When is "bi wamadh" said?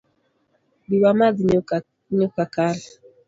0.87-1.39